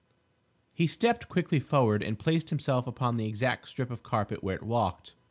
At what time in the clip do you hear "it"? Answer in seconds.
4.55-4.63